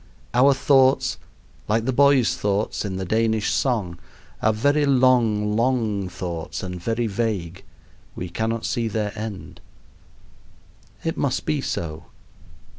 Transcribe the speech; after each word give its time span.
Our 0.33 0.55
thoughts, 0.55 1.19
like 1.67 1.85
the 1.85 1.93
boys' 1.93 2.35
thoughts 2.35 2.83
in 2.83 2.95
the 2.95 3.05
Danish 3.05 3.51
song, 3.51 3.99
are 4.41 4.51
very 4.51 4.83
long, 4.83 5.55
long 5.55 6.09
thoughts, 6.09 6.63
and 6.63 6.81
very 6.81 7.05
vague; 7.05 7.63
we 8.15 8.27
cannot 8.27 8.65
see 8.65 8.87
their 8.87 9.15
end. 9.15 9.61
It 11.03 11.17
must 11.17 11.45
be 11.45 11.61
so. 11.61 12.05